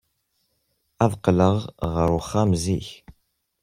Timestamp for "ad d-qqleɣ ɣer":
1.03-2.09